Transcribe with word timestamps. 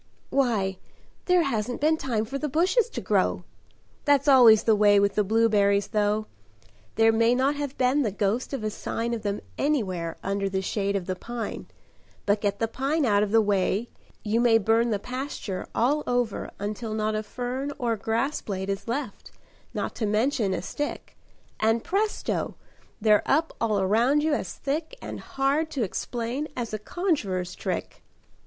"Why, 0.31 0.79
there 1.25 1.43
hasn't 1.43 1.79
been 1.79 1.95
time 1.95 2.25
for 2.25 2.39
the 2.39 2.49
bushes 2.49 2.89
to 2.89 3.01
grow. 3.01 3.43
That's 4.05 4.27
always 4.27 4.63
the 4.63 4.75
way 4.75 4.99
with 4.99 5.13
the 5.13 5.23
blueberries, 5.23 5.89
though: 5.89 6.25
There 6.95 7.11
may 7.11 7.35
not 7.35 7.53
have 7.57 7.77
been 7.77 8.01
the 8.01 8.09
ghost 8.11 8.51
of 8.51 8.63
a 8.63 8.71
sign 8.71 9.13
Of 9.13 9.21
them 9.21 9.41
anywhere 9.59 10.17
under 10.23 10.49
the 10.49 10.63
shade 10.63 10.95
of 10.95 11.05
the 11.05 11.15
pine, 11.15 11.67
But 12.25 12.41
get 12.41 12.57
the 12.57 12.67
pine 12.67 13.05
out 13.05 13.21
of 13.21 13.29
the 13.29 13.43
way, 13.43 13.89
you 14.23 14.41
may 14.41 14.57
burn 14.57 14.89
The 14.89 14.97
pasture 14.97 15.67
all 15.75 16.01
over 16.07 16.49
until 16.57 16.95
not 16.95 17.13
a 17.13 17.21
fern 17.21 17.71
Or 17.77 17.95
grass 17.95 18.41
blade 18.41 18.69
is 18.71 18.87
left, 18.87 19.29
not 19.71 19.93
to 19.97 20.07
mention 20.07 20.51
a 20.55 20.63
stick, 20.63 21.15
And 21.59 21.83
presto, 21.83 22.55
they're 22.99 23.21
up 23.27 23.55
all 23.61 23.79
around 23.79 24.23
you 24.23 24.33
as 24.33 24.55
thick 24.55 24.97
And 24.99 25.19
hard 25.19 25.69
to 25.69 25.83
explain 25.83 26.47
as 26.57 26.73
a 26.73 26.79
conjuror's 26.79 27.53
trick." 27.53 28.01